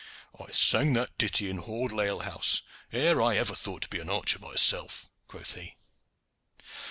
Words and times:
"I 0.39 0.51
sang 0.51 0.93
that 0.93 1.15
ditty 1.19 1.47
in 1.47 1.57
Hordle 1.59 2.01
ale 2.03 2.19
house 2.21 2.63
ere 2.91 3.21
I 3.21 3.37
ever 3.37 3.53
thought 3.53 3.83
to 3.83 3.87
be 3.87 3.99
an 3.99 4.09
archer 4.09 4.39
myself," 4.39 5.07
quoth 5.27 5.53
he. 5.53 5.75